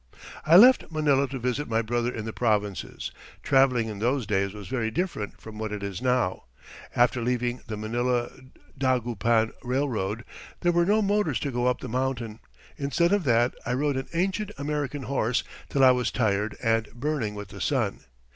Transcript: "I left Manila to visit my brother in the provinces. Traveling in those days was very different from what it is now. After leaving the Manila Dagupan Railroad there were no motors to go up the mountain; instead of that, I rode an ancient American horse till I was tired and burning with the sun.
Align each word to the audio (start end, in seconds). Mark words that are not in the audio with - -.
"I 0.47 0.55
left 0.57 0.89
Manila 0.89 1.27
to 1.27 1.37
visit 1.37 1.69
my 1.69 1.83
brother 1.83 2.11
in 2.11 2.25
the 2.25 2.33
provinces. 2.33 3.11
Traveling 3.43 3.87
in 3.87 3.99
those 3.99 4.25
days 4.25 4.51
was 4.51 4.67
very 4.67 4.89
different 4.89 5.39
from 5.39 5.59
what 5.59 5.71
it 5.71 5.83
is 5.83 6.01
now. 6.01 6.45
After 6.95 7.21
leaving 7.21 7.61
the 7.67 7.77
Manila 7.77 8.31
Dagupan 8.75 9.51
Railroad 9.63 10.25
there 10.61 10.71
were 10.71 10.87
no 10.87 11.03
motors 11.03 11.39
to 11.41 11.51
go 11.51 11.67
up 11.67 11.81
the 11.81 11.87
mountain; 11.87 12.39
instead 12.77 13.11
of 13.13 13.25
that, 13.25 13.53
I 13.63 13.73
rode 13.73 13.95
an 13.95 14.07
ancient 14.11 14.49
American 14.57 15.03
horse 15.03 15.43
till 15.69 15.83
I 15.83 15.91
was 15.91 16.09
tired 16.09 16.57
and 16.63 16.87
burning 16.95 17.35
with 17.35 17.49
the 17.49 17.61
sun. 17.61 17.99